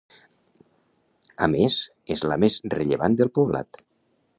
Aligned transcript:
A 1.47 1.49
més, 1.53 1.77
és 2.17 2.27
la 2.33 2.41
més 2.45 2.59
rellevant 2.77 3.23
del 3.23 3.37
Poblat. 3.39 3.85